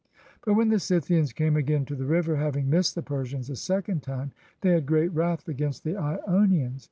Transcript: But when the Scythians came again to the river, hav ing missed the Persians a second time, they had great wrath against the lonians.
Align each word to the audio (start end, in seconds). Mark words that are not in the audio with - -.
But 0.43 0.55
when 0.55 0.69
the 0.69 0.79
Scythians 0.79 1.31
came 1.31 1.55
again 1.55 1.85
to 1.85 1.93
the 1.95 2.07
river, 2.07 2.37
hav 2.37 2.57
ing 2.57 2.71
missed 2.71 2.95
the 2.95 3.03
Persians 3.03 3.51
a 3.51 3.55
second 3.55 4.01
time, 4.01 4.31
they 4.61 4.71
had 4.71 4.87
great 4.87 5.13
wrath 5.13 5.47
against 5.47 5.83
the 5.83 5.93
lonians. 5.93 6.79